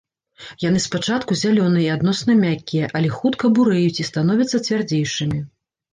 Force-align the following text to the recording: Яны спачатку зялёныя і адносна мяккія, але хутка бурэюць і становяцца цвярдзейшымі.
Яны 0.61 0.79
спачатку 0.85 1.37
зялёныя 1.41 1.83
і 1.87 1.93
адносна 1.97 2.37
мяккія, 2.45 2.85
але 3.01 3.13
хутка 3.19 3.45
бурэюць 3.59 4.01
і 4.05 4.09
становяцца 4.11 4.57
цвярдзейшымі. 4.71 5.39